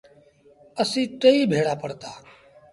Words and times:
اسيٚݩ 0.81 1.13
ٽئيٚ 1.21 1.49
ڀيڙآ 1.51 1.73
پڙهتآ۔ 1.81 2.11